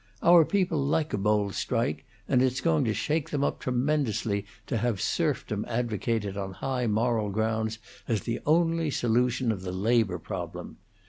[0.23, 4.77] Our people like a bold strike, and it's going to shake them up tremendously to
[4.77, 7.77] have serfdom advocated on high moral grounds
[8.07, 10.77] as the only solution of the labor problem.